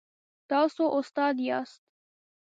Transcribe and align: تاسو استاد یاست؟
تاسو 0.49 0.83
استاد 0.97 1.35
یاست؟ 1.47 1.81